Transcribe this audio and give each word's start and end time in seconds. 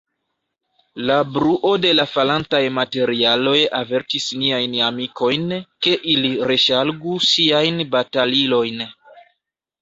La 1.09 1.15
bruo 1.33 1.73
de 1.83 1.91
la 1.97 2.05
falantaj 2.13 2.61
materialoj 2.77 3.53
avertis 3.81 4.25
niajn 4.45 4.73
amikojn, 4.87 5.45
ke 5.89 5.95
ili 6.15 6.33
reŝargu 6.53 7.19
siajn 7.29 7.79
batalilojn. 7.95 8.83